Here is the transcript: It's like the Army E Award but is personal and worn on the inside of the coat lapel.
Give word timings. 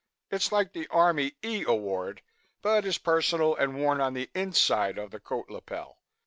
It's 0.31 0.51
like 0.51 0.73
the 0.73 0.87
Army 0.87 1.33
E 1.43 1.63
Award 1.67 2.23
but 2.63 2.87
is 2.87 2.97
personal 2.97 3.53
and 3.55 3.75
worn 3.75 4.01
on 4.01 4.15
the 4.15 4.31
inside 4.33 4.97
of 4.97 5.11
the 5.11 5.19
coat 5.19 5.47
lapel. 5.47 5.99